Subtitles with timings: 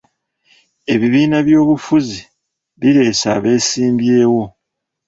[0.93, 2.21] Ebibiina by'obufuzi
[2.79, 4.43] bireese abesimbyewo.